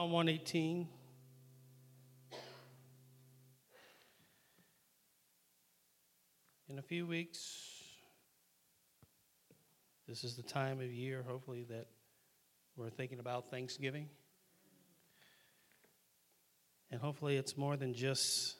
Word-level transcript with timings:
Psalm 0.00 0.12
118. 0.12 0.88
In 6.70 6.78
a 6.78 6.82
few 6.82 7.06
weeks, 7.06 7.82
this 10.08 10.24
is 10.24 10.36
the 10.36 10.42
time 10.42 10.80
of 10.80 10.90
year, 10.90 11.22
hopefully, 11.28 11.66
that 11.68 11.88
we're 12.78 12.88
thinking 12.88 13.18
about 13.18 13.50
Thanksgiving. 13.50 14.08
And 16.90 16.98
hopefully, 16.98 17.36
it's 17.36 17.58
more 17.58 17.76
than 17.76 17.92
just 17.92 18.56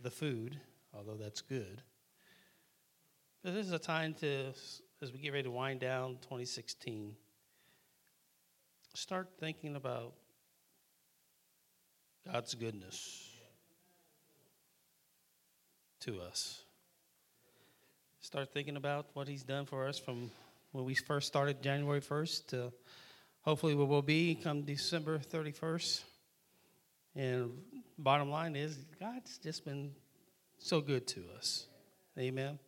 the 0.00 0.10
food, 0.10 0.58
although 0.94 1.18
that's 1.20 1.42
good. 1.42 1.82
But 3.44 3.52
this 3.52 3.66
is 3.66 3.72
a 3.72 3.78
time 3.78 4.14
to, 4.20 4.54
as 5.02 5.12
we 5.12 5.18
get 5.18 5.34
ready 5.34 5.42
to 5.42 5.50
wind 5.50 5.80
down 5.80 6.16
2016, 6.22 7.14
start 8.94 9.28
thinking 9.38 9.76
about 9.76 10.14
God's 12.30 12.54
goodness 12.54 13.26
to 16.00 16.20
us. 16.20 16.60
Start 18.20 18.52
thinking 18.52 18.76
about 18.76 19.06
what 19.14 19.28
He's 19.28 19.42
done 19.42 19.64
for 19.64 19.88
us 19.88 19.98
from 19.98 20.30
when 20.72 20.84
we 20.84 20.94
first 20.94 21.26
started 21.26 21.62
January 21.62 22.02
1st 22.02 22.48
to 22.48 22.72
hopefully 23.40 23.74
where 23.74 23.86
we'll 23.86 24.02
be 24.02 24.34
come 24.34 24.60
December 24.60 25.18
31st. 25.18 26.02
And 27.16 27.52
bottom 27.96 28.30
line 28.30 28.56
is, 28.56 28.76
God's 29.00 29.38
just 29.38 29.64
been 29.64 29.92
so 30.58 30.82
good 30.82 31.06
to 31.08 31.24
us. 31.38 31.66
Amen. 32.18 32.58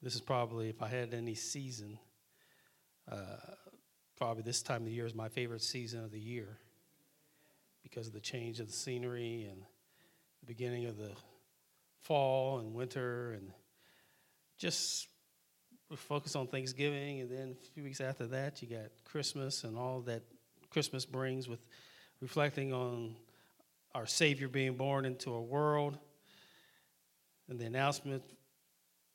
This 0.00 0.14
is 0.14 0.22
probably, 0.22 0.70
if 0.70 0.80
I 0.80 0.88
had 0.88 1.12
any 1.12 1.34
season, 1.34 1.98
uh, 3.10 3.16
probably 4.16 4.44
this 4.44 4.62
time 4.62 4.86
of 4.86 4.88
year 4.88 5.04
is 5.04 5.14
my 5.14 5.28
favorite 5.28 5.62
season 5.62 6.02
of 6.02 6.10
the 6.10 6.20
year 6.20 6.58
because 7.88 8.06
of 8.06 8.12
the 8.12 8.20
change 8.20 8.60
of 8.60 8.66
the 8.66 8.72
scenery 8.72 9.46
and 9.50 9.62
the 10.40 10.46
beginning 10.46 10.86
of 10.86 10.96
the 10.96 11.10
fall 12.00 12.58
and 12.58 12.74
winter 12.74 13.32
and 13.32 13.50
just 14.56 15.08
focus 15.96 16.36
on 16.36 16.46
Thanksgiving 16.46 17.20
and 17.20 17.30
then 17.30 17.56
a 17.62 17.70
few 17.72 17.82
weeks 17.82 18.00
after 18.00 18.26
that 18.26 18.60
you 18.60 18.68
got 18.68 18.90
Christmas 19.04 19.64
and 19.64 19.76
all 19.76 20.00
that 20.02 20.22
Christmas 20.70 21.06
brings 21.06 21.48
with 21.48 21.60
reflecting 22.20 22.72
on 22.72 23.16
our 23.94 24.06
Savior 24.06 24.48
being 24.48 24.74
born 24.74 25.04
into 25.04 25.32
a 25.32 25.40
world 25.40 25.96
and 27.48 27.58
the 27.58 27.64
announcement 27.64 28.22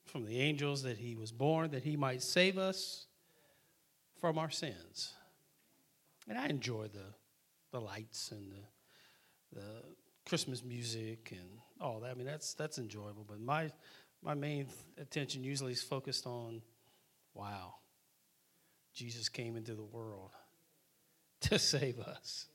from 0.05 0.25
the 0.25 0.39
angels 0.39 0.83
that 0.83 0.97
he 0.97 1.16
was 1.16 1.31
born 1.31 1.71
that 1.71 1.83
he 1.83 1.95
might 1.95 2.21
save 2.21 2.57
us 2.57 3.05
from 4.19 4.38
our 4.38 4.49
sins. 4.49 5.13
And 6.27 6.38
I 6.38 6.47
enjoy 6.47 6.88
the, 6.88 7.13
the 7.73 7.81
lights 7.81 8.31
and 8.31 8.52
the, 8.52 9.59
the 9.59 9.83
Christmas 10.25 10.63
music 10.63 11.31
and 11.31 11.49
all 11.81 11.99
that. 11.99 12.11
I 12.11 12.13
mean, 12.13 12.25
that's, 12.25 12.53
that's 12.53 12.77
enjoyable. 12.77 13.25
But 13.27 13.41
my, 13.41 13.69
my 14.23 14.35
main 14.35 14.67
attention 14.97 15.43
usually 15.43 15.73
is 15.73 15.81
focused 15.81 16.25
on 16.25 16.61
wow, 17.33 17.73
Jesus 18.94 19.27
came 19.27 19.57
into 19.57 19.73
the 19.73 19.83
world 19.83 20.29
to 21.41 21.57
save 21.59 21.99
us. 21.99 22.45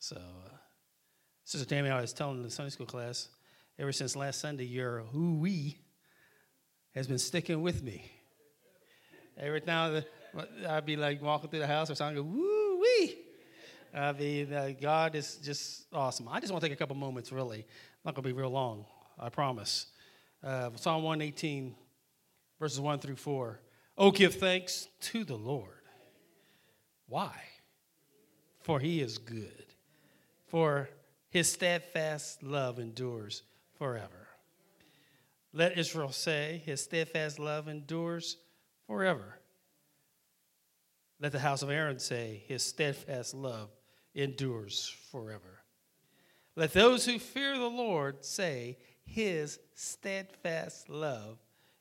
So, 0.00 0.16
uh, 0.16 0.50
Sister 1.44 1.66
Tammy, 1.66 1.90
I 1.90 2.00
was 2.00 2.12
telling 2.12 2.42
the 2.42 2.50
Sunday 2.50 2.70
school 2.70 2.86
class, 2.86 3.28
ever 3.78 3.92
since 3.92 4.16
last 4.16 4.40
Sunday, 4.40 4.64
your 4.64 5.04
who 5.12 5.38
we 5.38 5.78
has 6.94 7.06
been 7.06 7.18
sticking 7.18 7.62
with 7.62 7.82
me. 7.82 8.10
Every 9.36 9.62
now 9.64 10.02
I'd 10.68 10.84
be 10.84 10.96
like 10.96 11.22
walking 11.22 11.48
through 11.50 11.60
the 11.60 11.66
house 11.68 11.88
or 11.88 11.94
something, 11.94 12.16
go, 12.16 12.22
woo. 12.24 12.47
Mean, 13.94 14.52
uh, 14.52 14.72
God 14.80 15.14
is 15.14 15.36
just 15.36 15.86
awesome. 15.92 16.28
I 16.28 16.40
just 16.40 16.52
want 16.52 16.62
to 16.62 16.68
take 16.68 16.76
a 16.76 16.78
couple 16.78 16.96
moments, 16.96 17.32
really. 17.32 17.66
Not 18.04 18.14
going 18.14 18.22
to 18.22 18.28
be 18.28 18.32
real 18.32 18.50
long, 18.50 18.84
I 19.18 19.28
promise. 19.28 19.86
Uh, 20.42 20.70
Psalm 20.76 21.02
118, 21.02 21.74
verses 22.60 22.80
1 22.80 22.98
through 23.00 23.16
4. 23.16 23.60
Oh, 23.96 24.10
give 24.10 24.34
thanks 24.34 24.88
to 25.00 25.24
the 25.24 25.36
Lord. 25.36 25.82
Why? 27.08 27.34
For 28.60 28.78
he 28.78 29.00
is 29.00 29.18
good, 29.18 29.74
for 30.46 30.88
his 31.30 31.50
steadfast 31.50 32.42
love 32.42 32.78
endures 32.78 33.42
forever. 33.78 34.28
Let 35.52 35.78
Israel 35.78 36.12
say, 36.12 36.62
His 36.64 36.82
steadfast 36.82 37.38
love 37.38 37.68
endures 37.68 38.36
forever. 38.86 39.38
Let 41.20 41.32
the 41.32 41.38
house 41.38 41.62
of 41.62 41.70
Aaron 41.70 41.98
say, 41.98 42.44
His 42.46 42.62
steadfast 42.62 43.34
love 43.34 43.70
endures 44.18 44.94
forever. 45.10 45.62
Let 46.56 46.72
those 46.72 47.06
who 47.06 47.18
fear 47.18 47.56
the 47.56 47.68
Lord 47.68 48.24
say, 48.24 48.78
His 49.04 49.58
steadfast 49.74 50.88
love 50.88 51.38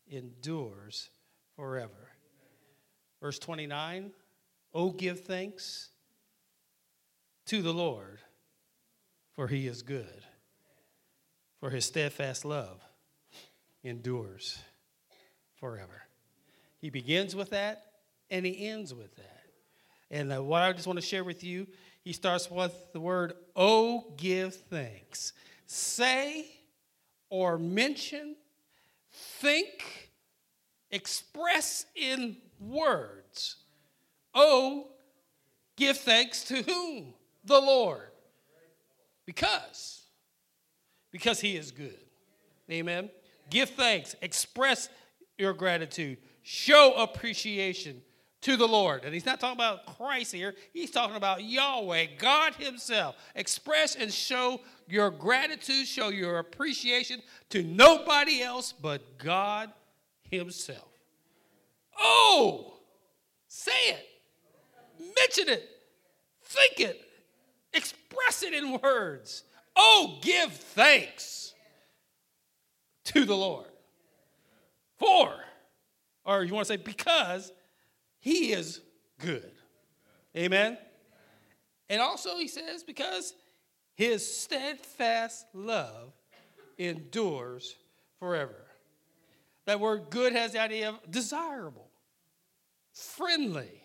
endures 0.10 1.10
forever. 1.56 2.12
Verse 3.22 3.40
29 3.40 4.12
Oh, 4.74 4.92
give 4.92 5.22
thanks 5.22 5.90
to 7.48 7.62
the 7.62 7.74
Lord, 7.74 8.20
for 9.34 9.48
He 9.48 9.68
is 9.68 9.82
good, 9.82 10.24
for 11.60 11.70
His 11.70 11.86
steadfast 11.86 12.46
love 12.46 12.82
endures 13.84 14.60
forever. 15.56 16.04
He 16.80 16.90
begins 16.90 17.36
with 17.36 17.50
that 17.52 17.86
and 18.30 18.46
he 18.46 18.68
ends 18.68 18.94
with 18.94 19.16
that. 19.16 19.42
And 20.10 20.32
uh, 20.32 20.44
what 20.44 20.62
I 20.62 20.72
just 20.74 20.88
want 20.88 21.00
to 21.00 21.06
share 21.06 21.24
with 21.24 21.44
you, 21.44 21.68
he 22.08 22.14
starts 22.14 22.50
with 22.50 22.94
the 22.94 23.02
word, 23.02 23.34
oh, 23.54 24.14
give 24.16 24.56
thanks. 24.56 25.34
Say 25.66 26.46
or 27.30 27.58
mention, 27.58 28.38
think, 29.12 30.10
express 30.90 31.86
in 31.98 32.38
words. 32.62 33.58
Oh, 34.34 34.88
give 35.76 35.98
thanks 35.98 36.46
to 36.46 36.62
whom? 36.62 37.14
The 37.44 37.60
Lord. 37.60 38.08
Because. 39.26 40.04
Because 41.12 41.42
he 41.42 41.58
is 41.58 41.72
good. 41.72 42.00
Amen. 42.72 43.10
Give 43.50 43.70
thanks, 43.70 44.16
express 44.22 44.88
your 45.38 45.52
gratitude, 45.52 46.20
show 46.42 46.94
appreciation 46.94 48.02
to 48.48 48.56
the 48.56 48.68
Lord. 48.68 49.04
And 49.04 49.14
he's 49.14 49.26
not 49.26 49.42
talking 49.42 49.58
about 49.58 49.98
Christ 49.98 50.34
here, 50.34 50.56
he's 50.72 50.90
talking 50.90 51.18
about 51.18 51.44
Yahweh, 51.44 52.06
God 52.18 52.56
Himself. 52.56 53.18
Express 53.36 53.96
and 53.96 54.12
show 54.12 54.62
your 54.88 55.12
gratitude, 55.12 55.86
show 55.86 56.08
your 56.08 56.40
appreciation 56.40 57.22
to 57.50 57.62
nobody 57.62 58.42
else 58.42 58.72
but 58.72 59.18
God 59.18 59.70
Himself. 60.32 60.88
Oh, 62.00 62.76
say 63.50 63.72
it, 63.90 64.08
mention 65.20 65.50
it, 65.50 65.70
think 66.42 66.80
it, 66.80 67.02
express 67.74 68.44
it 68.44 68.54
in 68.54 68.80
words. 68.80 69.44
Oh, 69.76 70.20
give 70.22 70.54
thanks 70.54 71.54
to 73.04 73.26
the 73.26 73.36
Lord. 73.36 73.68
For, 74.98 75.34
or 76.24 76.46
you 76.46 76.54
want 76.54 76.66
to 76.68 76.74
say 76.74 76.78
because, 76.78 77.52
he 78.20 78.52
is 78.52 78.82
good. 79.20 79.52
Amen? 80.36 80.78
And 81.90 82.02
also, 82.02 82.38
he 82.38 82.48
says, 82.48 82.84
because 82.84 83.34
his 83.96 84.26
steadfast 84.38 85.46
love 85.54 86.14
endures 86.78 87.76
forever. 88.20 88.66
That 89.66 89.80
word 89.80 90.10
good 90.10 90.34
has 90.34 90.54
the 90.54 90.62
idea 90.62 90.90
of 90.90 91.12
desirable, 91.12 91.90
friendly, 92.94 93.84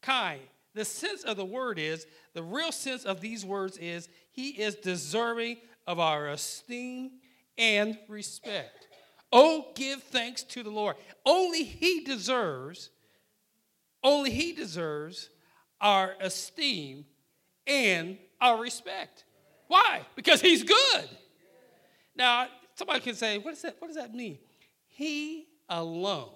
kind. 0.00 0.40
The 0.74 0.84
sense 0.84 1.22
of 1.22 1.36
the 1.36 1.44
word 1.44 1.78
is, 1.78 2.06
the 2.32 2.42
real 2.42 2.72
sense 2.72 3.04
of 3.04 3.20
these 3.20 3.44
words 3.44 3.76
is, 3.78 4.08
he 4.32 4.50
is 4.50 4.74
deserving 4.74 5.58
of 5.86 6.00
our 6.00 6.28
esteem 6.28 7.12
and 7.56 7.98
respect. 8.08 8.88
Oh, 9.32 9.66
give 9.74 10.02
thanks 10.02 10.42
to 10.44 10.62
the 10.62 10.70
Lord. 10.70 10.96
Only 11.24 11.64
He 11.64 12.04
deserves, 12.04 12.90
only 14.04 14.30
He 14.30 14.52
deserves 14.52 15.30
our 15.80 16.14
esteem 16.20 17.06
and 17.66 18.18
our 18.40 18.60
respect. 18.60 19.24
Why? 19.66 20.02
Because 20.14 20.40
He's 20.40 20.62
good. 20.62 21.08
Now, 22.14 22.46
somebody 22.74 23.00
can 23.00 23.14
say, 23.14 23.38
what, 23.38 23.54
is 23.54 23.62
that, 23.62 23.76
what 23.80 23.88
does 23.88 23.96
that 23.96 24.14
mean? 24.14 24.38
He 24.86 25.48
alone, 25.68 26.34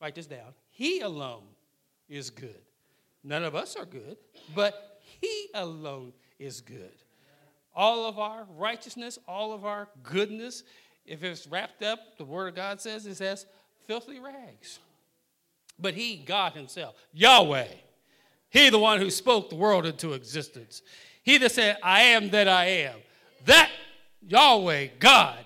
write 0.00 0.16
this 0.16 0.26
down, 0.26 0.54
He 0.70 1.00
alone 1.00 1.44
is 2.08 2.30
good. 2.30 2.62
None 3.22 3.44
of 3.44 3.54
us 3.54 3.76
are 3.76 3.84
good, 3.84 4.16
but 4.54 5.00
He 5.20 5.48
alone 5.54 6.12
is 6.40 6.60
good 6.60 6.90
all 7.74 8.06
of 8.06 8.18
our 8.18 8.46
righteousness, 8.56 9.18
all 9.26 9.52
of 9.52 9.64
our 9.64 9.88
goodness, 10.02 10.62
if 11.06 11.22
it's 11.22 11.46
wrapped 11.46 11.82
up, 11.82 11.98
the 12.18 12.24
Word 12.24 12.48
of 12.48 12.54
God 12.54 12.80
says 12.80 13.06
it 13.06 13.16
says 13.16 13.46
filthy 13.86 14.20
rags. 14.20 14.78
But 15.82 15.94
He, 15.94 16.16
God 16.16 16.52
Himself, 16.52 16.94
Yahweh, 17.12 17.68
He, 18.48 18.70
the 18.70 18.78
one 18.78 19.00
who 19.00 19.10
spoke 19.10 19.50
the 19.50 19.56
world 19.56 19.84
into 19.84 20.12
existence. 20.12 20.82
He 21.22 21.38
that 21.38 21.52
said, 21.52 21.76
I 21.82 22.02
am 22.02 22.30
that 22.30 22.48
I 22.48 22.64
am. 22.66 22.96
That 23.44 23.70
Yahweh, 24.26 24.88
God, 24.98 25.38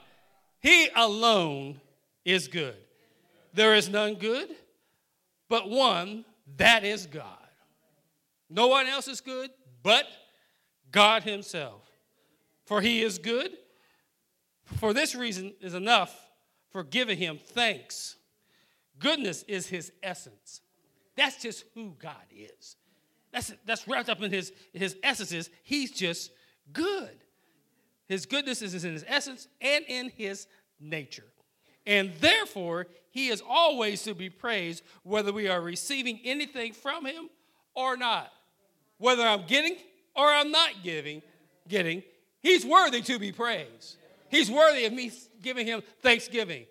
He 0.60 0.88
alone 0.94 1.80
is 2.24 2.46
good. 2.46 2.76
There 3.54 3.74
is 3.74 3.88
none 3.88 4.14
good 4.14 4.54
but 5.48 5.68
one, 5.68 6.24
that 6.56 6.84
is 6.84 7.06
God. 7.06 7.24
No 8.50 8.66
one 8.68 8.86
else 8.86 9.08
is 9.08 9.20
good 9.20 9.50
but 9.82 10.06
God 10.90 11.22
Himself. 11.22 11.82
For 12.64 12.80
He 12.80 13.02
is 13.02 13.18
good. 13.18 13.52
For 14.78 14.92
this 14.92 15.14
reason 15.14 15.54
is 15.60 15.74
enough 15.74 16.28
for 16.70 16.82
giving 16.82 17.18
Him 17.18 17.38
thanks. 17.42 18.16
Goodness 18.98 19.42
is 19.44 19.66
His 19.66 19.92
essence. 20.02 20.60
That's 21.16 21.40
just 21.40 21.64
who 21.74 21.94
God 21.98 22.14
is. 22.30 22.76
That's, 23.32 23.52
that's 23.64 23.88
wrapped 23.88 24.08
up 24.08 24.22
in 24.22 24.30
his, 24.30 24.52
his 24.72 24.96
essences. 25.02 25.50
He's 25.62 25.90
just 25.90 26.30
good. 26.72 27.10
His 28.06 28.24
goodness 28.24 28.62
is 28.62 28.84
in 28.84 28.92
his 28.92 29.04
essence 29.06 29.48
and 29.60 29.84
in 29.88 30.10
his 30.10 30.46
nature. 30.80 31.24
And 31.86 32.12
therefore, 32.20 32.86
he 33.10 33.28
is 33.28 33.42
always 33.46 34.02
to 34.04 34.14
be 34.14 34.30
praised, 34.30 34.82
whether 35.02 35.32
we 35.32 35.48
are 35.48 35.60
receiving 35.60 36.20
anything 36.24 36.72
from 36.72 37.04
him 37.04 37.28
or 37.74 37.96
not. 37.96 38.32
Whether 38.98 39.22
I'm 39.22 39.46
getting 39.46 39.76
or 40.14 40.26
I'm 40.26 40.50
not 40.50 40.70
giving, 40.82 41.22
getting, 41.68 42.02
he's 42.42 42.64
worthy 42.64 43.02
to 43.02 43.18
be 43.18 43.32
praised. 43.32 43.96
He's 44.30 44.50
worthy 44.50 44.84
of 44.86 44.92
me 44.92 45.12
giving 45.42 45.66
him 45.66 45.82
thanksgiving. 46.00 46.66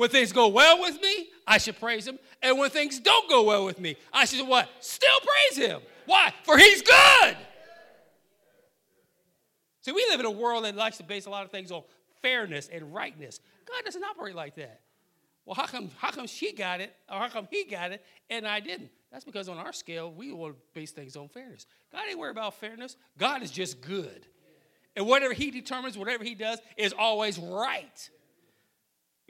When 0.00 0.08
things 0.08 0.32
go 0.32 0.48
well 0.48 0.80
with 0.80 0.98
me, 1.02 1.28
I 1.46 1.58
should 1.58 1.78
praise 1.78 2.08
him. 2.08 2.18
And 2.40 2.58
when 2.58 2.70
things 2.70 2.98
don't 2.98 3.28
go 3.28 3.42
well 3.42 3.66
with 3.66 3.78
me, 3.78 3.96
I 4.10 4.24
should 4.24 4.48
what? 4.48 4.66
Still 4.80 5.20
praise 5.20 5.58
him. 5.58 5.82
Why? 6.06 6.32
For 6.44 6.56
he's 6.56 6.80
good. 6.80 7.36
See, 9.82 9.92
we 9.92 10.02
live 10.08 10.20
in 10.20 10.24
a 10.24 10.30
world 10.30 10.64
that 10.64 10.74
likes 10.74 10.96
to 10.96 11.02
base 11.02 11.26
a 11.26 11.30
lot 11.30 11.44
of 11.44 11.50
things 11.50 11.70
on 11.70 11.82
fairness 12.22 12.70
and 12.72 12.94
rightness. 12.94 13.40
God 13.68 13.84
doesn't 13.84 14.02
operate 14.02 14.34
like 14.34 14.54
that. 14.54 14.80
Well, 15.44 15.54
how 15.54 15.66
come, 15.66 15.90
how 15.98 16.12
come 16.12 16.26
she 16.26 16.54
got 16.54 16.80
it, 16.80 16.94
or 17.06 17.18
how 17.18 17.28
come 17.28 17.46
he 17.50 17.64
got 17.64 17.92
it, 17.92 18.02
and 18.30 18.46
I 18.46 18.60
didn't? 18.60 18.88
That's 19.12 19.26
because 19.26 19.50
on 19.50 19.58
our 19.58 19.74
scale, 19.74 20.10
we 20.10 20.32
want 20.32 20.54
to 20.54 20.60
base 20.72 20.92
things 20.92 21.14
on 21.14 21.28
fairness. 21.28 21.66
God 21.92 22.04
ain't 22.08 22.18
worried 22.18 22.30
about 22.30 22.54
fairness. 22.54 22.96
God 23.18 23.42
is 23.42 23.50
just 23.50 23.82
good. 23.82 24.24
And 24.96 25.06
whatever 25.06 25.34
he 25.34 25.50
determines, 25.50 25.98
whatever 25.98 26.24
he 26.24 26.34
does, 26.34 26.58
is 26.78 26.94
always 26.98 27.38
right. 27.38 28.08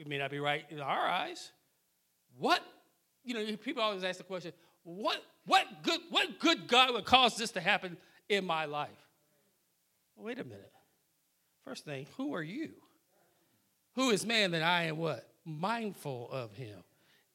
It 0.01 0.07
may 0.07 0.17
not 0.17 0.31
be 0.31 0.39
right 0.39 0.65
in 0.71 0.79
our 0.79 1.07
eyes. 1.07 1.51
What, 2.39 2.59
you 3.23 3.35
know, 3.35 3.55
people 3.57 3.83
always 3.83 4.03
ask 4.03 4.17
the 4.17 4.23
question, 4.23 4.51
what, 4.81 5.23
what, 5.45 5.67
good, 5.83 5.99
what 6.09 6.39
good 6.39 6.67
God 6.67 6.91
would 6.95 7.05
cause 7.05 7.37
this 7.37 7.51
to 7.51 7.61
happen 7.61 7.97
in 8.27 8.43
my 8.43 8.65
life? 8.65 8.89
Well, 10.15 10.25
wait 10.25 10.39
a 10.39 10.43
minute. 10.43 10.71
First 11.63 11.85
thing, 11.85 12.07
who 12.17 12.33
are 12.33 12.41
you? 12.41 12.71
Who 13.93 14.09
is 14.09 14.25
man 14.25 14.49
that 14.51 14.63
I 14.63 14.85
am 14.85 14.97
what? 14.97 15.29
Mindful 15.45 16.29
of 16.31 16.51
him. 16.55 16.79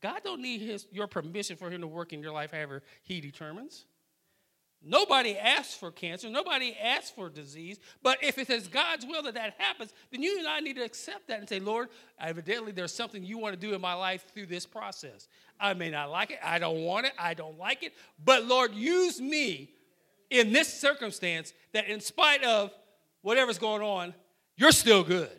God 0.02 0.22
don't 0.24 0.42
need 0.42 0.60
his, 0.60 0.88
your 0.90 1.06
permission 1.06 1.56
for 1.56 1.70
him 1.70 1.82
to 1.82 1.86
work 1.86 2.12
in 2.12 2.20
your 2.20 2.32
life 2.32 2.50
however 2.50 2.82
he 3.02 3.20
determines. 3.20 3.84
Nobody 4.82 5.36
asks 5.36 5.74
for 5.74 5.90
cancer. 5.90 6.28
Nobody 6.30 6.76
asks 6.80 7.10
for 7.10 7.28
disease. 7.28 7.78
But 8.02 8.22
if 8.22 8.38
it 8.38 8.48
is 8.50 8.68
God's 8.68 9.04
will 9.04 9.22
that 9.22 9.34
that 9.34 9.54
happens, 9.58 9.92
then 10.12 10.22
you 10.22 10.38
and 10.38 10.46
I 10.46 10.60
need 10.60 10.76
to 10.76 10.84
accept 10.84 11.28
that 11.28 11.40
and 11.40 11.48
say, 11.48 11.58
Lord, 11.58 11.88
evidently 12.20 12.72
there's 12.72 12.94
something 12.94 13.24
you 13.24 13.38
want 13.38 13.54
to 13.54 13.60
do 13.60 13.74
in 13.74 13.80
my 13.80 13.94
life 13.94 14.26
through 14.32 14.46
this 14.46 14.64
process. 14.64 15.26
I 15.58 15.74
may 15.74 15.90
not 15.90 16.10
like 16.10 16.30
it. 16.30 16.38
I 16.42 16.58
don't 16.58 16.84
want 16.84 17.06
it. 17.06 17.12
I 17.18 17.34
don't 17.34 17.58
like 17.58 17.82
it. 17.82 17.94
But 18.24 18.44
Lord, 18.44 18.74
use 18.74 19.20
me 19.20 19.70
in 20.30 20.52
this 20.52 20.72
circumstance 20.72 21.52
that 21.72 21.88
in 21.88 22.00
spite 22.00 22.44
of 22.44 22.70
whatever's 23.22 23.58
going 23.58 23.82
on, 23.82 24.14
you're 24.56 24.72
still 24.72 25.02
good. 25.02 25.30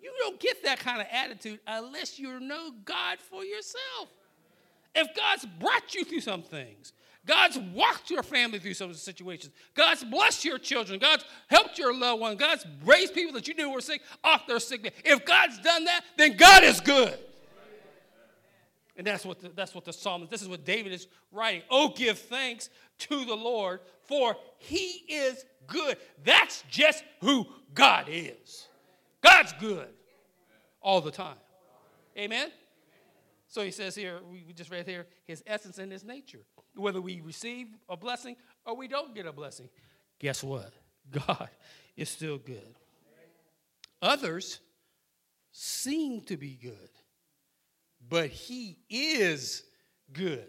You 0.00 0.12
don't 0.18 0.38
get 0.40 0.62
that 0.64 0.80
kind 0.80 1.00
of 1.00 1.06
attitude 1.10 1.60
unless 1.66 2.18
you 2.18 2.40
know 2.40 2.72
God 2.84 3.18
for 3.20 3.44
yourself. 3.44 4.08
If 4.94 5.14
God's 5.16 5.46
brought 5.58 5.94
you 5.94 6.04
through 6.04 6.20
some 6.20 6.42
things, 6.42 6.92
God's 7.26 7.58
walked 7.58 8.10
your 8.10 8.22
family 8.22 8.58
through 8.58 8.74
some 8.74 8.90
of 8.90 8.96
the 8.96 9.00
situations. 9.00 9.52
God's 9.74 10.04
blessed 10.04 10.44
your 10.44 10.58
children. 10.58 10.98
God's 10.98 11.24
helped 11.48 11.78
your 11.78 11.96
loved 11.96 12.20
one. 12.20 12.36
God's 12.36 12.66
raised 12.84 13.14
people 13.14 13.32
that 13.34 13.48
you 13.48 13.54
knew 13.54 13.70
were 13.70 13.80
sick 13.80 14.02
off 14.22 14.46
their 14.46 14.60
sick 14.60 14.82
bed. 14.82 14.92
If 15.04 15.24
God's 15.24 15.58
done 15.60 15.84
that, 15.84 16.02
then 16.18 16.36
God 16.36 16.64
is 16.64 16.80
good. 16.80 17.18
And 18.96 19.06
that's 19.06 19.24
what 19.24 19.40
the, 19.40 19.48
that's 19.48 19.74
what 19.74 19.84
the 19.84 19.92
psalmist, 19.92 20.30
this 20.30 20.42
is 20.42 20.48
what 20.48 20.64
David 20.64 20.92
is 20.92 21.08
writing. 21.32 21.62
Oh, 21.70 21.92
give 21.96 22.18
thanks 22.18 22.68
to 22.98 23.24
the 23.24 23.34
Lord, 23.34 23.80
for 24.02 24.36
he 24.58 25.04
is 25.08 25.44
good. 25.66 25.96
That's 26.24 26.62
just 26.70 27.02
who 27.20 27.46
God 27.72 28.06
is. 28.08 28.68
God's 29.20 29.52
good 29.54 29.88
all 30.80 31.00
the 31.00 31.10
time. 31.10 31.36
Amen? 32.16 32.52
So 33.48 33.62
he 33.62 33.70
says 33.70 33.96
here, 33.96 34.20
we 34.30 34.52
just 34.52 34.70
read 34.70 34.86
here, 34.86 35.06
his 35.26 35.42
essence 35.46 35.78
and 35.78 35.90
his 35.90 36.04
nature 36.04 36.44
whether 36.74 37.00
we 37.00 37.20
receive 37.20 37.68
a 37.88 37.96
blessing 37.96 38.36
or 38.64 38.76
we 38.76 38.88
don't 38.88 39.14
get 39.14 39.26
a 39.26 39.32
blessing, 39.32 39.68
guess 40.18 40.42
what? 40.42 40.72
God 41.10 41.48
is 41.96 42.08
still 42.08 42.38
good. 42.38 42.74
Others 44.02 44.60
seem 45.52 46.20
to 46.22 46.36
be 46.36 46.58
good, 46.60 46.90
but 48.08 48.28
He 48.28 48.78
is 48.90 49.62
good. 50.12 50.46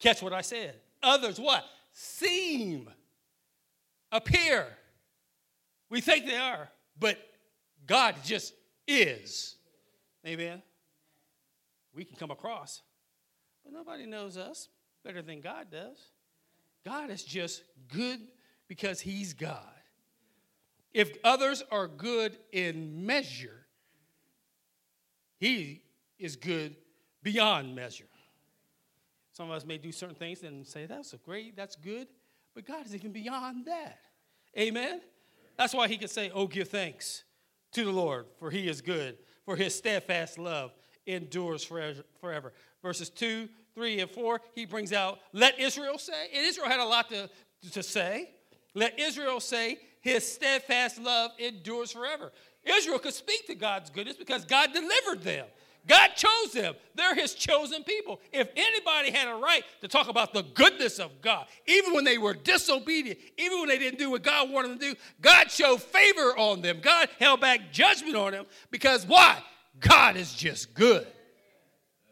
Catch 0.00 0.22
what 0.22 0.32
I 0.32 0.40
said. 0.40 0.74
Others 1.02 1.38
what? 1.38 1.64
Seem, 1.92 2.88
appear. 4.10 4.66
We 5.88 6.00
think 6.00 6.26
they 6.26 6.36
are, 6.36 6.68
but 6.98 7.18
God 7.86 8.16
just 8.24 8.52
is. 8.86 9.56
Amen. 10.26 10.62
We 11.94 12.04
can 12.04 12.16
come 12.16 12.30
across, 12.30 12.82
but 13.64 13.72
nobody 13.72 14.06
knows 14.06 14.36
us 14.36 14.68
better 15.06 15.22
than 15.22 15.40
God 15.40 15.70
does. 15.70 15.98
God 16.84 17.10
is 17.10 17.22
just 17.22 17.62
good 17.92 18.20
because 18.66 19.00
He's 19.00 19.32
God. 19.32 19.62
If 20.92 21.16
others 21.22 21.62
are 21.70 21.86
good 21.86 22.36
in 22.52 23.06
measure, 23.06 23.66
He 25.38 25.82
is 26.18 26.34
good 26.34 26.74
beyond 27.22 27.74
measure. 27.74 28.04
Some 29.32 29.50
of 29.50 29.56
us 29.56 29.64
may 29.64 29.78
do 29.78 29.92
certain 29.92 30.16
things 30.16 30.42
and 30.42 30.66
say, 30.66 30.86
that's 30.86 31.12
a 31.12 31.18
great, 31.18 31.56
that's 31.56 31.76
good, 31.76 32.08
but 32.54 32.66
God 32.66 32.84
is 32.86 32.94
even 32.94 33.12
beyond 33.12 33.66
that. 33.66 33.98
Amen? 34.58 35.00
That's 35.56 35.74
why 35.74 35.86
He 35.88 35.98
can 35.98 36.08
say, 36.08 36.30
Oh, 36.34 36.46
give 36.46 36.68
thanks 36.68 37.22
to 37.72 37.84
the 37.84 37.92
Lord, 37.92 38.26
for 38.38 38.50
He 38.50 38.68
is 38.68 38.80
good, 38.80 39.18
for 39.44 39.54
His 39.54 39.74
steadfast 39.74 40.38
love 40.38 40.72
endures 41.06 41.62
forever. 41.62 42.52
Verses 42.82 43.10
2 43.10 43.48
3 43.76 44.00
and 44.00 44.10
4, 44.10 44.40
he 44.54 44.64
brings 44.64 44.92
out, 44.92 45.18
let 45.32 45.60
Israel 45.60 45.98
say. 45.98 46.30
And 46.34 46.44
Israel 46.44 46.66
had 46.66 46.80
a 46.80 46.84
lot 46.84 47.08
to, 47.10 47.30
to 47.72 47.82
say. 47.82 48.30
Let 48.74 48.98
Israel 48.98 49.38
say, 49.38 49.78
his 50.00 50.30
steadfast 50.30 50.98
love 50.98 51.30
endures 51.38 51.92
forever. 51.92 52.32
Israel 52.64 52.98
could 52.98 53.14
speak 53.14 53.46
to 53.46 53.54
God's 53.54 53.90
goodness 53.90 54.16
because 54.16 54.44
God 54.44 54.72
delivered 54.72 55.22
them. 55.22 55.46
God 55.86 56.08
chose 56.16 56.52
them. 56.52 56.74
They're 56.94 57.14
his 57.14 57.34
chosen 57.34 57.84
people. 57.84 58.20
If 58.32 58.48
anybody 58.56 59.12
had 59.12 59.28
a 59.28 59.36
right 59.36 59.62
to 59.82 59.88
talk 59.88 60.08
about 60.08 60.32
the 60.32 60.42
goodness 60.42 60.98
of 60.98 61.20
God, 61.20 61.46
even 61.66 61.94
when 61.94 62.04
they 62.04 62.18
were 62.18 62.34
disobedient, 62.34 63.20
even 63.36 63.60
when 63.60 63.68
they 63.68 63.78
didn't 63.78 63.98
do 63.98 64.10
what 64.10 64.22
God 64.22 64.50
wanted 64.50 64.72
them 64.72 64.78
to 64.80 64.94
do, 64.94 65.00
God 65.20 65.50
showed 65.50 65.80
favor 65.80 66.36
on 66.36 66.60
them. 66.60 66.80
God 66.82 67.08
held 67.20 67.40
back 67.40 67.72
judgment 67.72 68.16
on 68.16 68.32
them 68.32 68.46
because 68.70 69.06
why? 69.06 69.38
God 69.78 70.16
is 70.16 70.34
just 70.34 70.74
good. 70.74 71.06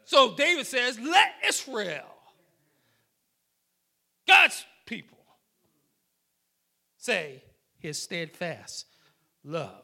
So 0.05 0.35
David 0.35 0.67
says, 0.67 0.99
Let 0.99 1.33
Israel, 1.47 2.05
God's 4.27 4.65
people, 4.85 5.17
say, 6.97 7.43
His 7.79 8.01
steadfast 8.01 8.85
love 9.43 9.83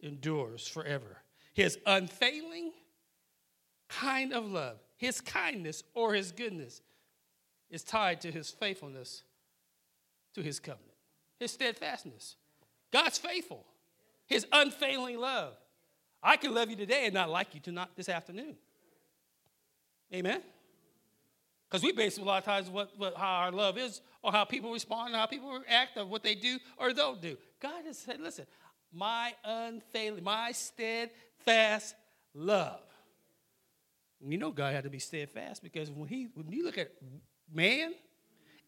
endures 0.00 0.66
forever. 0.66 1.18
His 1.52 1.78
unfailing 1.86 2.72
kind 3.88 4.32
of 4.32 4.46
love, 4.46 4.78
His 4.96 5.20
kindness 5.20 5.82
or 5.94 6.14
His 6.14 6.32
goodness 6.32 6.80
is 7.70 7.84
tied 7.84 8.22
to 8.22 8.32
His 8.32 8.50
faithfulness 8.50 9.22
to 10.34 10.42
His 10.42 10.58
covenant, 10.60 10.94
His 11.38 11.52
steadfastness. 11.52 12.36
God's 12.90 13.18
faithful, 13.18 13.66
His 14.26 14.46
unfailing 14.50 15.18
love. 15.18 15.54
I 16.22 16.36
can 16.36 16.54
love 16.54 16.70
you 16.70 16.76
today 16.76 17.04
and 17.04 17.14
not 17.14 17.28
like 17.28 17.54
you 17.54 17.60
to 17.60 17.72
not 17.72 17.96
this 17.96 18.08
afternoon. 18.08 18.56
Amen? 20.14 20.42
Because 21.68 21.84
we 21.84 21.92
base 21.92 22.18
a 22.18 22.22
lot 22.22 22.38
of 22.38 22.44
times 22.44 22.68
what, 22.68 22.90
what, 22.96 23.16
how 23.16 23.44
our 23.44 23.52
love 23.52 23.78
is 23.78 24.00
or 24.22 24.32
how 24.32 24.44
people 24.44 24.72
respond, 24.72 25.14
how 25.14 25.26
people 25.26 25.62
act, 25.68 25.96
or 25.96 26.04
what 26.04 26.22
they 26.22 26.34
do 26.34 26.58
or 26.76 26.92
don't 26.92 27.20
do. 27.20 27.36
God 27.60 27.84
has 27.86 27.98
said, 27.98 28.20
listen, 28.20 28.46
my 28.92 29.34
unfailing, 29.44 30.24
my 30.24 30.50
steadfast 30.52 31.94
love. 32.34 32.80
You 34.26 34.36
know 34.36 34.50
God 34.50 34.74
had 34.74 34.84
to 34.84 34.90
be 34.90 34.98
steadfast 34.98 35.62
because 35.62 35.90
when 35.90 36.06
he 36.06 36.28
when 36.34 36.50
you 36.50 36.64
look 36.64 36.76
at 36.76 36.90
man, 37.50 37.94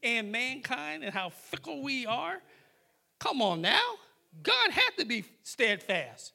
and 0.02 0.32
mankind 0.32 1.04
and 1.04 1.12
how 1.14 1.30
fickle 1.30 1.82
we 1.82 2.06
are? 2.06 2.40
Come 3.18 3.40
on 3.40 3.60
now. 3.60 3.94
God 4.42 4.70
had 4.70 4.90
to 4.98 5.04
be 5.04 5.24
steadfast, 5.42 6.32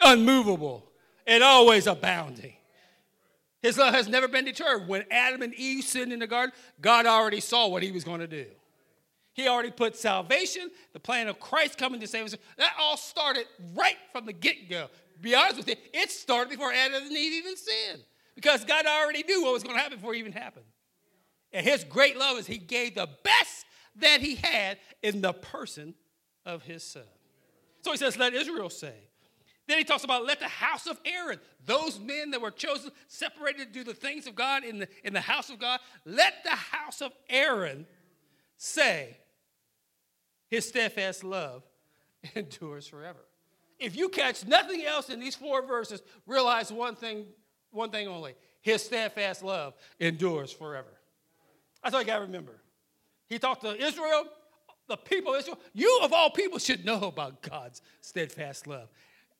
unmovable, 0.00 0.90
and 1.26 1.42
always 1.42 1.86
abounding. 1.86 2.54
His 3.66 3.76
love 3.76 3.94
has 3.94 4.06
never 4.06 4.28
been 4.28 4.44
deterred. 4.44 4.86
When 4.86 5.02
Adam 5.10 5.42
and 5.42 5.52
Eve 5.52 5.82
sinned 5.82 6.12
in 6.12 6.20
the 6.20 6.28
garden, 6.28 6.54
God 6.80 7.04
already 7.04 7.40
saw 7.40 7.66
what 7.66 7.82
he 7.82 7.90
was 7.90 8.04
going 8.04 8.20
to 8.20 8.28
do. 8.28 8.46
He 9.32 9.48
already 9.48 9.72
put 9.72 9.96
salvation, 9.96 10.70
the 10.92 11.00
plan 11.00 11.26
of 11.26 11.40
Christ 11.40 11.76
coming 11.76 11.98
to 11.98 12.06
save 12.06 12.26
us. 12.26 12.36
That 12.58 12.74
all 12.78 12.96
started 12.96 13.44
right 13.74 13.96
from 14.12 14.24
the 14.24 14.32
get 14.32 14.70
go. 14.70 14.86
Be 15.20 15.34
honest 15.34 15.56
with 15.56 15.68
you, 15.68 15.74
it 15.92 16.12
started 16.12 16.50
before 16.50 16.72
Adam 16.72 17.02
and 17.02 17.10
Eve 17.10 17.32
even 17.32 17.56
sinned 17.56 18.02
because 18.36 18.64
God 18.64 18.86
already 18.86 19.24
knew 19.24 19.42
what 19.42 19.52
was 19.52 19.64
going 19.64 19.74
to 19.74 19.82
happen 19.82 19.98
before 19.98 20.14
it 20.14 20.18
even 20.18 20.30
happened. 20.30 20.66
And 21.52 21.66
his 21.66 21.82
great 21.82 22.16
love 22.16 22.38
is 22.38 22.46
he 22.46 22.58
gave 22.58 22.94
the 22.94 23.08
best 23.24 23.66
that 23.96 24.20
he 24.20 24.36
had 24.36 24.78
in 25.02 25.22
the 25.22 25.32
person 25.32 25.94
of 26.44 26.62
his 26.62 26.84
son. 26.84 27.02
So 27.80 27.90
he 27.90 27.98
says, 27.98 28.16
Let 28.16 28.32
Israel 28.32 28.70
say. 28.70 28.94
Then 29.66 29.78
he 29.78 29.84
talks 29.84 30.04
about 30.04 30.24
let 30.24 30.38
the 30.38 30.48
house 30.48 30.86
of 30.86 31.00
Aaron, 31.04 31.40
those 31.64 31.98
men 31.98 32.30
that 32.30 32.40
were 32.40 32.52
chosen, 32.52 32.92
separated 33.08 33.72
to 33.72 33.72
do 33.72 33.84
the 33.84 33.94
things 33.94 34.26
of 34.26 34.34
God 34.34 34.64
in 34.64 34.78
the, 34.78 34.88
in 35.02 35.12
the 35.12 35.20
house 35.20 35.50
of 35.50 35.58
God, 35.58 35.80
let 36.04 36.44
the 36.44 36.50
house 36.50 37.02
of 37.02 37.12
Aaron 37.28 37.86
say, 38.56 39.16
his 40.48 40.68
steadfast 40.68 41.24
love 41.24 41.64
endures 42.34 42.86
forever. 42.86 43.18
If 43.78 43.96
you 43.96 44.08
catch 44.08 44.46
nothing 44.46 44.84
else 44.84 45.10
in 45.10 45.20
these 45.20 45.34
four 45.34 45.66
verses, 45.66 46.00
realize 46.26 46.72
one 46.72 46.94
thing, 46.94 47.26
one 47.70 47.90
thing 47.90 48.08
only. 48.08 48.34
His 48.62 48.82
steadfast 48.82 49.42
love 49.42 49.74
endures 50.00 50.52
forever. 50.52 50.88
That's 51.82 51.94
all 51.94 52.00
you 52.00 52.06
gotta 52.06 52.22
remember. 52.22 52.60
He 53.28 53.38
talked 53.38 53.62
to 53.62 53.76
Israel, 53.76 54.24
the 54.88 54.96
people 54.96 55.34
of 55.34 55.40
Israel. 55.40 55.58
You 55.74 56.00
of 56.02 56.12
all 56.12 56.30
people 56.30 56.58
should 56.58 56.84
know 56.84 57.00
about 57.02 57.42
God's 57.42 57.82
steadfast 58.00 58.66
love. 58.66 58.88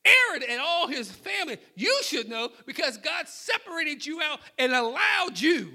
Aaron 0.06 0.42
and 0.48 0.60
all 0.60 0.88
his 0.88 1.10
family, 1.10 1.58
you 1.74 2.00
should 2.02 2.28
know 2.28 2.50
because 2.64 2.96
God 2.98 3.28
separated 3.28 4.04
you 4.06 4.20
out 4.22 4.40
and 4.58 4.72
allowed 4.72 5.38
you 5.38 5.72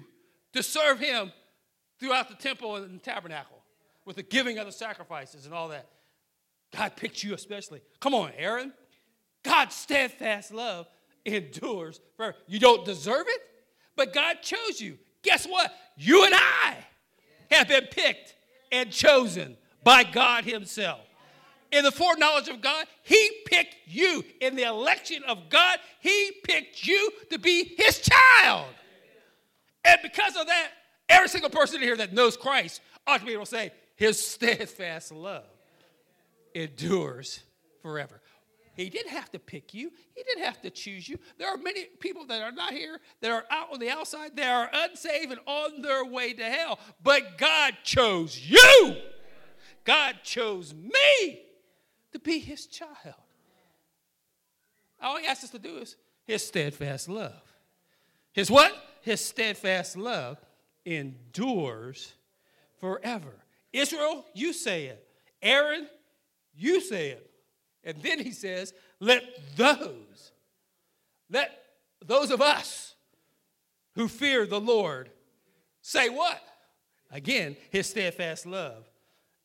to 0.53 0.63
serve 0.63 0.99
him 0.99 1.31
throughout 1.99 2.29
the 2.29 2.35
temple 2.35 2.77
and 2.77 2.99
the 2.99 3.03
tabernacle 3.03 3.61
with 4.05 4.15
the 4.15 4.23
giving 4.23 4.57
of 4.57 4.65
the 4.65 4.71
sacrifices 4.71 5.45
and 5.45 5.53
all 5.53 5.69
that. 5.69 5.87
God 6.75 6.95
picked 6.95 7.23
you 7.23 7.33
especially. 7.33 7.81
Come 7.99 8.13
on, 8.13 8.31
Aaron. 8.37 8.73
God's 9.43 9.75
steadfast 9.75 10.53
love 10.53 10.87
endures 11.25 11.99
forever. 12.15 12.35
You 12.47 12.59
don't 12.59 12.85
deserve 12.85 13.25
it, 13.27 13.41
but 13.95 14.13
God 14.13 14.37
chose 14.41 14.79
you. 14.79 14.97
Guess 15.23 15.45
what? 15.45 15.71
You 15.97 16.25
and 16.25 16.33
I 16.33 16.77
have 17.51 17.67
been 17.67 17.85
picked 17.85 18.35
and 18.71 18.91
chosen 18.91 19.57
by 19.83 20.03
God 20.03 20.45
Himself. 20.45 21.01
In 21.71 21.83
the 21.85 21.91
foreknowledge 21.91 22.49
of 22.49 22.61
God, 22.61 22.85
He 23.03 23.31
picked 23.45 23.75
you. 23.85 24.23
In 24.41 24.55
the 24.55 24.63
election 24.63 25.23
of 25.27 25.49
God, 25.49 25.79
He 25.99 26.31
picked 26.43 26.85
you 26.85 27.11
to 27.29 27.39
be 27.39 27.75
His 27.77 27.99
child. 27.99 28.67
And 29.85 29.99
because 30.03 30.35
of 30.35 30.47
that, 30.47 30.69
every 31.07 31.29
single 31.29 31.49
person 31.49 31.81
here 31.81 31.95
that 31.97 32.13
knows 32.13 32.35
Christ 32.35 32.81
ought 33.07 33.21
to 33.21 33.25
be 33.25 33.33
able 33.33 33.45
to 33.45 33.49
say, 33.49 33.71
His 33.95 34.23
steadfast 34.25 35.11
love 35.11 35.45
endures 36.53 37.41
forever. 37.81 38.21
He 38.73 38.89
didn't 38.89 39.11
have 39.11 39.31
to 39.31 39.39
pick 39.39 39.73
you. 39.73 39.91
He 40.15 40.23
didn't 40.23 40.43
have 40.43 40.61
to 40.61 40.69
choose 40.69 41.07
you. 41.07 41.19
There 41.37 41.47
are 41.47 41.57
many 41.57 41.85
people 41.99 42.25
that 42.27 42.41
are 42.41 42.51
not 42.51 42.73
here, 42.73 42.99
that 43.21 43.31
are 43.31 43.45
out 43.51 43.71
on 43.73 43.79
the 43.79 43.89
outside, 43.89 44.35
that 44.37 44.49
are 44.49 44.69
unsaved 44.73 45.31
and 45.31 45.41
on 45.45 45.81
their 45.81 46.05
way 46.05 46.33
to 46.33 46.43
hell. 46.43 46.79
But 47.03 47.37
God 47.37 47.75
chose 47.83 48.39
you. 48.39 48.95
God 49.83 50.17
chose 50.23 50.73
me 50.73 51.41
to 52.11 52.19
be 52.19 52.39
his 52.39 52.65
child. 52.67 53.15
All 55.01 55.17
he 55.17 55.25
asks 55.25 55.45
us 55.45 55.49
to 55.51 55.59
do 55.59 55.77
is 55.77 55.95
his 56.25 56.45
steadfast 56.45 57.09
love. 57.09 57.41
His 58.33 58.51
what? 58.51 58.73
His 59.01 59.23
steadfast 59.23 59.97
love 59.97 60.37
endures 60.85 62.13
forever. 62.79 63.33
Israel, 63.73 64.25
you 64.33 64.53
say 64.53 64.85
it. 64.85 65.07
Aaron, 65.41 65.87
you 66.55 66.81
say 66.81 67.09
it. 67.09 67.31
And 67.83 68.01
then 68.01 68.19
he 68.19 68.31
says, 68.31 68.73
let 68.99 69.23
those, 69.55 70.31
let 71.29 71.51
those 72.05 72.29
of 72.29 72.41
us 72.41 72.95
who 73.95 74.07
fear 74.07 74.45
the 74.45 74.59
Lord 74.59 75.09
say 75.81 76.09
what? 76.09 76.41
Again, 77.11 77.57
his 77.71 77.89
steadfast 77.89 78.45
love 78.45 78.89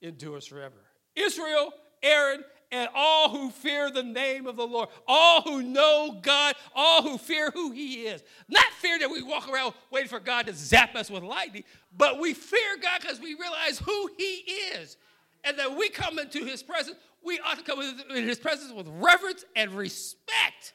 endures 0.03 0.47
forever. 0.47 0.77
Israel, 1.15 1.73
Aaron, 2.03 2.45
and 2.73 2.89
all 2.95 3.31
who 3.31 3.51
fear 3.51 3.91
the 3.91 4.03
name 4.03 4.47
of 4.47 4.57
the 4.57 4.67
Lord, 4.67 4.89
all 5.07 5.43
who 5.43 5.63
know 5.63 6.19
God, 6.21 6.55
all 6.75 7.03
who 7.03 7.19
fear 7.19 7.51
who 7.53 7.71
He 7.71 8.07
is. 8.07 8.23
Not 8.49 8.67
fear 8.79 8.99
that 8.99 9.11
we 9.11 9.23
walk 9.23 9.49
around 9.49 9.75
waiting 9.91 10.09
for 10.09 10.21
God 10.21 10.47
to 10.47 10.53
zap 10.53 10.95
us 10.97 11.11
with 11.11 11.23
lightning, 11.23 11.65
but 11.97 12.19
we 12.21 12.35
fear 12.35 12.77
God 12.83 13.01
because 13.01 13.21
we 13.21 13.35
realize 13.35 13.79
who 13.79 14.11
He 14.17 14.43
is. 14.75 14.97
And 15.45 15.59
that 15.61 15.77
we 15.77 15.89
come 15.89 16.19
into 16.19 16.45
His 16.45 16.63
presence, 16.63 16.97
we 17.25 17.39
ought 17.39 17.59
to 17.59 17.65
come 17.65 17.81
in 17.81 18.25
His 18.25 18.39
presence 18.39 18.73
with 18.73 18.89
reverence 18.89 19.45
and 19.55 19.71
respect 19.73 20.73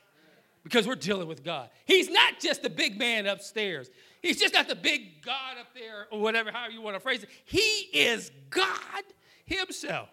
because 0.63 0.87
we're 0.87 0.95
dealing 0.95 1.27
with 1.27 1.43
God. 1.43 1.69
He's 1.85 2.09
not 2.09 2.39
just 2.39 2.63
the 2.63 2.69
big 2.69 2.97
man 2.97 3.25
upstairs. 3.25 3.89
He's 4.21 4.39
just 4.39 4.53
not 4.53 4.67
the 4.67 4.75
big 4.75 5.23
God 5.23 5.57
up 5.59 5.73
there, 5.73 6.07
or 6.11 6.19
whatever, 6.19 6.51
however 6.51 6.71
you 6.71 6.81
want 6.81 6.95
to 6.95 6.99
phrase 6.99 7.23
it. 7.23 7.29
He 7.43 7.59
is 7.91 8.31
God 8.49 9.03
Himself 9.45 10.09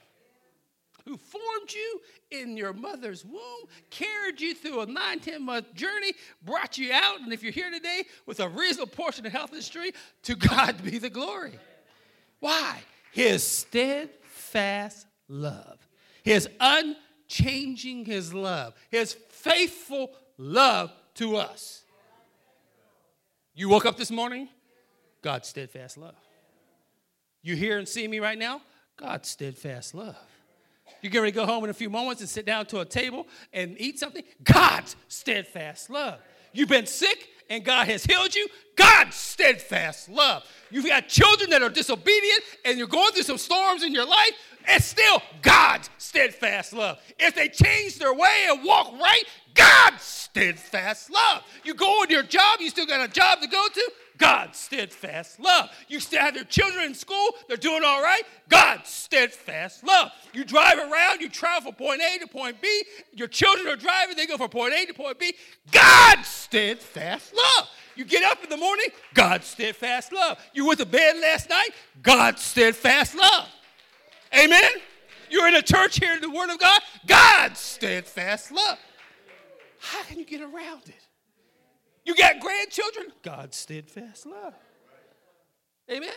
who 1.08 1.16
formed 1.16 1.72
you 1.72 2.00
in 2.30 2.56
your 2.56 2.74
mother's 2.74 3.24
womb, 3.24 3.64
carried 3.88 4.40
you 4.40 4.54
through 4.54 4.82
a 4.82 4.86
nine, 4.86 5.18
10 5.20 5.42
month 5.42 5.74
journey, 5.74 6.12
brought 6.42 6.76
you 6.76 6.92
out, 6.92 7.20
and 7.20 7.32
if 7.32 7.42
you're 7.42 7.50
here 7.50 7.70
today 7.70 8.04
with 8.26 8.40
a 8.40 8.48
reasonable 8.48 8.90
portion 8.90 9.24
of 9.24 9.32
health 9.32 9.52
and 9.52 9.62
strength, 9.62 9.96
to 10.24 10.34
God 10.36 10.84
be 10.84 10.98
the 10.98 11.08
glory. 11.08 11.58
Why? 12.40 12.80
His 13.10 13.42
steadfast 13.42 15.06
love, 15.28 15.78
his 16.22 16.46
unchanging 16.60 18.04
his 18.04 18.34
love, 18.34 18.74
his 18.90 19.14
faithful 19.30 20.10
love 20.36 20.92
to 21.14 21.36
us. 21.36 21.84
You 23.54 23.70
woke 23.70 23.86
up 23.86 23.96
this 23.96 24.10
morning, 24.10 24.48
God's 25.22 25.48
steadfast 25.48 25.96
love. 25.96 26.14
You 27.42 27.56
hear 27.56 27.78
and 27.78 27.88
see 27.88 28.06
me 28.06 28.20
right 28.20 28.38
now, 28.38 28.60
God's 28.98 29.30
steadfast 29.30 29.94
love. 29.94 30.16
You're 31.02 31.12
going 31.12 31.26
to 31.26 31.32
go 31.32 31.46
home 31.46 31.64
in 31.64 31.70
a 31.70 31.74
few 31.74 31.90
moments 31.90 32.20
and 32.20 32.28
sit 32.28 32.46
down 32.46 32.66
to 32.66 32.80
a 32.80 32.84
table 32.84 33.26
and 33.52 33.76
eat 33.78 33.98
something. 33.98 34.22
God's 34.42 34.96
steadfast 35.08 35.90
love. 35.90 36.18
You've 36.52 36.68
been 36.68 36.86
sick 36.86 37.28
and 37.50 37.64
God 37.64 37.88
has 37.88 38.04
healed 38.04 38.34
you. 38.34 38.48
God's 38.76 39.16
steadfast 39.16 40.08
love. 40.08 40.44
You've 40.70 40.86
got 40.86 41.08
children 41.08 41.50
that 41.50 41.62
are 41.62 41.70
disobedient 41.70 42.42
and 42.64 42.78
you're 42.78 42.86
going 42.86 43.12
through 43.12 43.22
some 43.22 43.38
storms 43.38 43.82
in 43.82 43.92
your 43.92 44.06
life. 44.06 44.32
It's 44.66 44.84
still 44.84 45.22
God's 45.40 45.88
steadfast 45.98 46.72
love. 46.72 46.98
If 47.18 47.34
they 47.34 47.48
change 47.48 47.98
their 47.98 48.12
way 48.12 48.46
and 48.48 48.64
walk 48.64 48.92
right, 49.00 49.24
God's 49.54 50.02
steadfast 50.02 51.10
love. 51.10 51.42
You 51.64 51.74
go 51.74 51.86
on 52.02 52.10
your 52.10 52.22
job, 52.22 52.60
you 52.60 52.68
still 52.70 52.86
got 52.86 53.08
a 53.08 53.12
job 53.12 53.40
to 53.40 53.48
go 53.48 53.66
to. 53.72 53.92
God's 54.18 54.58
steadfast 54.58 55.40
love. 55.40 55.70
You 55.88 56.00
still 56.00 56.20
have 56.20 56.34
your 56.34 56.44
children 56.44 56.84
in 56.84 56.94
school, 56.94 57.30
they're 57.46 57.56
doing 57.56 57.82
all 57.84 58.02
right. 58.02 58.22
God's 58.48 58.88
steadfast 58.88 59.84
love. 59.84 60.10
You 60.32 60.44
drive 60.44 60.78
around, 60.78 61.20
you 61.20 61.28
travel 61.28 61.72
from 61.72 61.86
point 61.86 62.02
A 62.02 62.18
to 62.18 62.26
point 62.26 62.60
B. 62.60 62.84
Your 63.14 63.28
children 63.28 63.68
are 63.68 63.76
driving, 63.76 64.16
they 64.16 64.26
go 64.26 64.36
from 64.36 64.50
point 64.50 64.74
A 64.74 64.86
to 64.86 64.94
point 64.94 65.18
B. 65.18 65.34
God's 65.70 66.28
steadfast 66.28 67.34
love. 67.34 67.68
You 67.96 68.04
get 68.04 68.22
up 68.22 68.42
in 68.44 68.50
the 68.50 68.56
morning, 68.56 68.86
God's 69.14 69.46
steadfast 69.46 70.12
love. 70.12 70.38
You 70.52 70.66
went 70.66 70.78
to 70.78 70.86
bed 70.86 71.16
last 71.20 71.48
night, 71.48 71.70
God's 72.02 72.42
steadfast 72.42 73.16
love. 73.16 73.48
Amen? 74.38 74.70
You're 75.30 75.48
in 75.48 75.54
a 75.54 75.62
church 75.62 75.98
hearing 75.98 76.20
the 76.20 76.30
word 76.30 76.50
of 76.50 76.58
God, 76.58 76.80
God's 77.06 77.58
steadfast 77.58 78.52
love. 78.52 78.78
How 79.80 80.02
can 80.04 80.18
you 80.18 80.24
get 80.24 80.40
around 80.40 80.82
it? 80.86 81.07
You 82.08 82.14
got 82.14 82.40
grandchildren? 82.40 83.08
God's 83.22 83.58
steadfast 83.58 84.24
love. 84.24 84.54
Amen. 85.90 86.08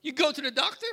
You 0.00 0.12
go 0.12 0.32
to 0.32 0.40
the 0.40 0.50
doctor, 0.50 0.86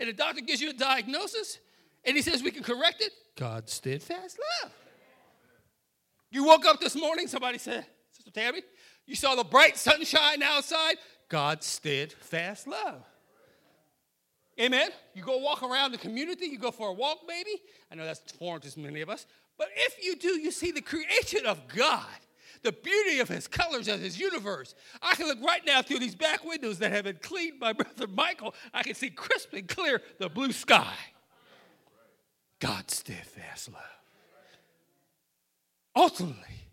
and 0.00 0.08
the 0.08 0.14
doctor 0.14 0.40
gives 0.40 0.62
you 0.62 0.70
a 0.70 0.72
diagnosis, 0.72 1.58
and 2.06 2.16
he 2.16 2.22
says 2.22 2.42
we 2.42 2.50
can 2.50 2.62
correct 2.62 3.02
it. 3.02 3.12
God's 3.36 3.74
steadfast 3.74 4.38
love. 4.62 4.72
You 6.30 6.46
woke 6.46 6.64
up 6.64 6.80
this 6.80 6.96
morning, 6.96 7.28
somebody 7.28 7.58
said, 7.58 7.84
Sister 8.10 8.30
Tammy, 8.30 8.62
you 9.04 9.16
saw 9.16 9.34
the 9.34 9.44
bright 9.44 9.76
sunshine 9.76 10.42
outside. 10.42 10.96
God's 11.28 11.66
steadfast 11.66 12.66
love. 12.66 13.02
Amen. 14.58 14.88
You 15.12 15.22
go 15.22 15.36
walk 15.36 15.62
around 15.62 15.92
the 15.92 15.98
community, 15.98 16.46
you 16.46 16.58
go 16.58 16.70
for 16.70 16.88
a 16.88 16.94
walk, 16.94 17.18
maybe. 17.28 17.60
I 17.92 17.96
know 17.96 18.06
that's 18.06 18.32
foreign 18.32 18.62
to 18.62 18.80
many 18.80 19.02
of 19.02 19.10
us. 19.10 19.26
But 19.58 19.68
if 19.76 20.02
you 20.02 20.16
do, 20.16 20.40
you 20.40 20.50
see 20.50 20.70
the 20.70 20.80
creation 20.80 21.44
of 21.44 21.68
God 21.68 22.06
the 22.64 22.72
beauty 22.72 23.20
of 23.20 23.28
his 23.28 23.46
colors 23.46 23.86
of 23.86 24.00
his 24.00 24.18
universe. 24.18 24.74
I 25.00 25.14
can 25.14 25.26
look 25.26 25.38
right 25.40 25.60
now 25.64 25.82
through 25.82 26.00
these 26.00 26.16
back 26.16 26.44
windows 26.44 26.78
that 26.78 26.90
have 26.90 27.04
been 27.04 27.18
cleaned 27.22 27.60
by 27.60 27.72
Brother 27.74 28.08
Michael. 28.08 28.54
I 28.72 28.82
can 28.82 28.94
see 28.94 29.10
crisp 29.10 29.52
and 29.52 29.68
clear 29.68 30.00
the 30.18 30.28
blue 30.28 30.50
sky. 30.50 30.94
God's 32.58 32.96
steadfast 32.96 33.70
love. 33.72 33.82
Ultimately, 35.94 36.70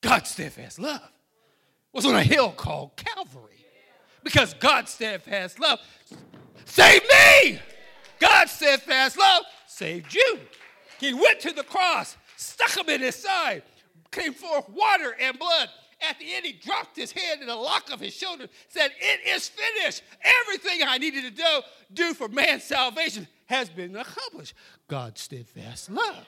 God's 0.00 0.30
steadfast 0.30 0.78
love 0.78 1.12
was 1.92 2.06
on 2.06 2.16
a 2.16 2.22
hill 2.22 2.50
called 2.50 2.96
Calvary 2.96 3.64
because 4.24 4.54
God's 4.54 4.90
steadfast 4.90 5.60
love 5.60 5.78
saved 6.64 7.04
me. 7.04 7.60
God's 8.18 8.52
steadfast 8.52 9.18
love 9.18 9.44
saved 9.66 10.14
you. 10.14 10.40
He 10.98 11.12
went 11.12 11.40
to 11.40 11.52
the 11.52 11.62
cross, 11.62 12.16
stuck 12.36 12.76
him 12.76 12.88
in 12.88 13.02
his 13.02 13.14
side, 13.14 13.62
came 14.16 14.32
forth 14.32 14.68
water 14.68 15.14
and 15.20 15.38
blood. 15.38 15.68
At 16.08 16.18
the 16.18 16.34
end, 16.34 16.44
he 16.44 16.52
dropped 16.52 16.96
his 16.96 17.10
head 17.10 17.40
in 17.40 17.46
the 17.46 17.54
lock 17.54 17.90
of 17.90 18.00
his 18.00 18.14
shoulder, 18.14 18.48
said, 18.68 18.90
It 19.00 19.26
is 19.26 19.48
finished. 19.48 20.02
Everything 20.42 20.86
I 20.86 20.98
needed 20.98 21.24
to 21.24 21.30
do, 21.30 21.60
do 21.94 22.14
for 22.14 22.28
man's 22.28 22.64
salvation 22.64 23.26
has 23.46 23.70
been 23.70 23.96
accomplished. 23.96 24.54
God's 24.88 25.22
steadfast 25.22 25.90
love. 25.90 26.26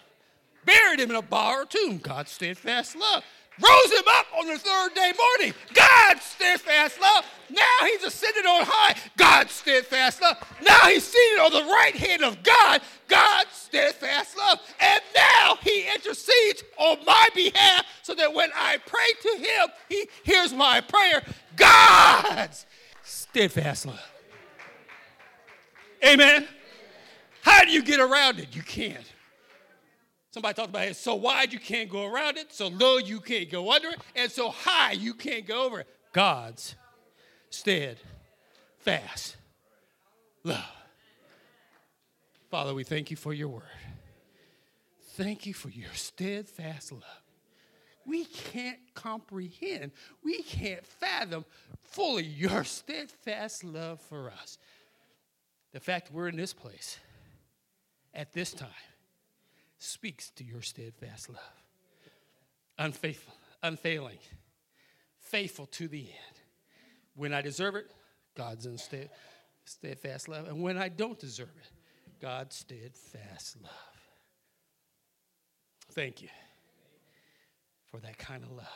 Buried 0.65 1.01
him 1.01 1.11
in 1.11 1.17
a 1.17 1.23
bar 1.23 1.63
or 1.63 1.67
tomb. 1.67 1.99
God's 1.99 2.31
steadfast 2.31 2.97
love 2.97 3.23
rose 3.61 3.93
him 3.93 4.05
up 4.07 4.27
on 4.39 4.47
the 4.47 4.59
third 4.59 4.95
day 4.95 5.13
morning. 5.17 5.55
God's 5.75 6.23
steadfast 6.23 7.01
love. 7.01 7.25
Now 7.51 7.87
he's 7.87 8.05
ascended 8.05 8.47
on 8.47 8.65
high. 8.67 8.95
God's 9.17 9.53
steadfast 9.53 10.21
love. 10.21 10.37
Now 10.63 10.89
he's 10.89 11.05
seated 11.05 11.41
on 11.41 11.53
the 11.53 11.65
right 11.65 11.95
hand 11.97 12.23
of 12.23 12.43
God. 12.43 12.83
God's 13.09 13.53
steadfast 13.53 14.37
love. 14.37 14.59
And 14.81 15.01
now 15.15 15.57
he 15.63 15.87
intercedes 15.95 16.63
on 16.77 16.99
my 17.07 17.29
behalf 17.35 17.85
so 18.03 18.15
that 18.15 18.33
when 18.33 18.51
I 18.55 18.79
pray 18.79 19.13
to 19.23 19.39
him, 19.39 19.69
he 19.89 20.09
hears 20.23 20.53
my 20.53 20.81
prayer. 20.81 21.23
God's 21.57 22.67
steadfast 23.03 23.87
love. 23.87 24.13
Amen. 26.05 26.47
How 27.43 27.65
do 27.65 27.71
you 27.71 27.83
get 27.83 27.99
around 27.99 28.39
it? 28.39 28.55
You 28.55 28.63
can't. 28.63 29.05
Somebody 30.39 30.55
talked 30.55 30.69
about 30.69 30.87
it. 30.87 30.95
So 30.95 31.17
wide 31.17 31.53
you 31.53 31.59
can't 31.59 31.91
go 31.91 32.07
around 32.07 32.37
it, 32.37 32.53
so 32.53 32.69
low 32.69 32.99
you 32.99 33.19
can't 33.19 33.51
go 33.51 33.73
under 33.73 33.89
it, 33.89 33.99
and 34.15 34.31
so 34.31 34.51
high 34.51 34.93
you 34.93 35.13
can't 35.13 35.45
go 35.45 35.65
over 35.65 35.81
it. 35.81 35.89
God's 36.13 36.77
steadfast 37.51 39.37
love. 40.45 40.63
Father, 42.53 42.73
we 42.73 42.85
thank 42.85 43.11
you 43.11 43.17
for 43.17 43.35
your 43.35 43.49
word. 43.49 43.63
Thank 45.17 45.45
you 45.45 45.55
for 45.55 45.71
your 45.71 45.93
steadfast 45.95 46.93
love. 46.93 47.03
We 48.07 48.25
can't 48.25 48.79
comprehend, 48.95 49.91
we 50.23 50.43
can't 50.43 50.87
fathom 50.87 51.47
fully 51.83 52.23
your 52.23 52.63
steadfast 52.63 53.65
love 53.65 54.01
for 54.03 54.31
us. 54.31 54.57
The 55.73 55.81
fact 55.81 56.13
we're 56.13 56.29
in 56.29 56.37
this 56.37 56.53
place 56.53 57.01
at 58.15 58.33
this 58.33 58.53
time 58.53 58.69
speaks 59.79 60.31
to 60.31 60.45
your 60.45 60.63
steadfast 60.63 61.29
love. 61.29 61.39
Unfaithful, 62.79 63.35
unfailing, 63.63 64.19
faithful 65.21 65.67
to 65.67 65.89
the 65.89 66.01
end. 66.01 66.41
When 67.17 67.33
I 67.33 67.43
deserve 67.43 67.75
it, 67.75 67.91
God's 68.37 68.69
steadfast 69.65 70.29
love. 70.29 70.47
And 70.49 70.63
when 70.63 70.79
I 70.79 70.89
don't 70.89 71.19
deserve 71.19 71.49
it, 71.57 71.71
God's 72.21 72.57
steadfast 72.57 73.57
love. 73.63 73.73
Thank 75.93 76.23
you 76.23 76.29
for 77.87 77.99
that 78.01 78.19
kind 78.19 78.45
of 78.45 78.51
love 78.53 78.67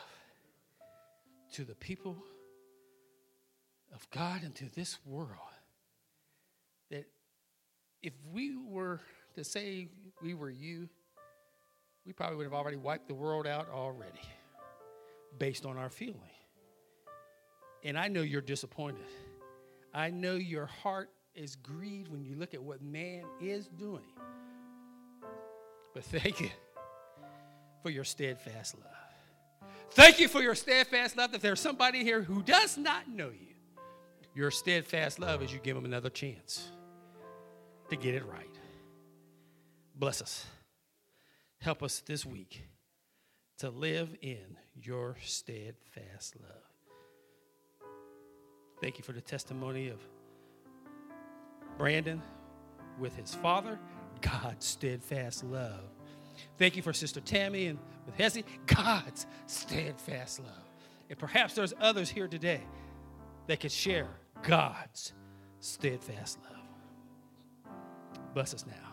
to 1.53 1.63
the 1.63 1.75
people 1.75 2.17
of 3.93 4.09
God 4.09 4.43
and 4.43 4.53
to 4.55 4.65
this 4.73 4.97
world. 5.05 5.29
That 6.89 7.05
if 8.01 8.13
we 8.33 8.57
were 8.57 8.99
to 9.35 9.43
say 9.43 9.87
we 10.21 10.33
were 10.33 10.49
you, 10.49 10.89
we 12.05 12.13
probably 12.13 12.37
would 12.37 12.45
have 12.45 12.53
already 12.53 12.77
wiped 12.77 13.07
the 13.07 13.13
world 13.13 13.47
out 13.47 13.69
already 13.69 14.21
based 15.39 15.65
on 15.65 15.77
our 15.77 15.89
feeling. 15.89 16.19
And 17.83 17.97
I 17.97 18.07
know 18.07 18.21
you're 18.21 18.41
disappointed. 18.41 19.05
I 19.93 20.09
know 20.09 20.35
your 20.35 20.65
heart 20.65 21.09
is 21.35 21.55
grieved 21.55 22.09
when 22.09 22.23
you 22.23 22.35
look 22.35 22.53
at 22.53 22.61
what 22.61 22.81
man 22.81 23.23
is 23.41 23.67
doing. 23.67 24.05
But 25.93 26.03
thank 26.05 26.39
you 26.39 26.49
for 27.81 27.89
your 27.89 28.03
steadfast 28.03 28.75
love. 28.75 29.69
Thank 29.91 30.19
you 30.19 30.27
for 30.27 30.41
your 30.41 30.55
steadfast 30.55 31.17
love. 31.17 31.33
If 31.33 31.41
there's 31.41 31.59
somebody 31.59 32.03
here 32.03 32.21
who 32.21 32.41
does 32.41 32.77
not 32.77 33.07
know 33.07 33.29
you, 33.29 33.53
your 34.33 34.49
steadfast 34.49 35.19
love 35.19 35.43
is 35.43 35.53
you 35.53 35.59
give 35.59 35.75
them 35.75 35.85
another 35.85 36.09
chance 36.09 36.71
to 37.89 37.95
get 37.95 38.15
it 38.15 38.25
right. 38.25 38.52
Bless 39.95 40.21
us. 40.21 40.45
Help 41.59 41.83
us 41.83 42.01
this 42.05 42.25
week 42.25 42.63
to 43.59 43.69
live 43.69 44.15
in 44.21 44.57
your 44.75 45.15
steadfast 45.23 46.35
love. 46.41 46.73
Thank 48.81 48.97
you 48.97 49.03
for 49.03 49.13
the 49.13 49.21
testimony 49.21 49.87
of 49.89 49.99
Brandon 51.77 52.21
with 52.99 53.15
his 53.15 53.33
father, 53.35 53.79
God's 54.21 54.65
steadfast 54.65 55.43
love. 55.45 55.89
Thank 56.57 56.75
you 56.75 56.81
for 56.81 56.93
Sister 56.93 57.21
Tammy 57.21 57.67
and 57.67 57.79
with 58.05 58.15
Hesse, 58.15 58.43
God's 58.65 59.27
steadfast 59.45 60.39
love. 60.39 60.71
And 61.09 61.17
perhaps 61.17 61.53
there's 61.53 61.73
others 61.79 62.09
here 62.09 62.27
today 62.27 62.61
that 63.47 63.59
could 63.59 63.71
share 63.71 64.09
God's 64.41 65.13
steadfast 65.59 66.39
love. 66.49 67.73
Bless 68.33 68.53
us 68.53 68.65
now. 68.65 68.92